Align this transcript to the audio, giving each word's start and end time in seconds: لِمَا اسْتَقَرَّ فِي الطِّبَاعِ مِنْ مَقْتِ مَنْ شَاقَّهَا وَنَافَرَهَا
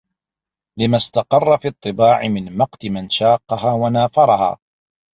لِمَا 0.79 0.97
اسْتَقَرَّ 0.97 1.57
فِي 1.57 1.67
الطِّبَاعِ 1.67 2.27
مِنْ 2.27 2.57
مَقْتِ 2.57 2.85
مَنْ 2.85 3.09
شَاقَّهَا 3.09 3.73
وَنَافَرَهَا 3.73 4.59